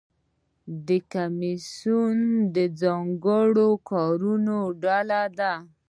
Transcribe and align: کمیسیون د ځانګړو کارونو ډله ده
کمیسیون 1.11 2.17
د 2.55 2.57
ځانګړو 2.81 3.69
کارونو 3.89 4.57
ډله 4.83 5.21
ده 5.39 5.53